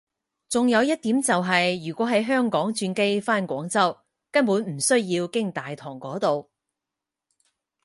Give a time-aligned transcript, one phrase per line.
[0.49, 3.99] 仲有一點就係如果喺香港轉機返廣州
[4.31, 6.49] 根本唔需要經大堂嗰度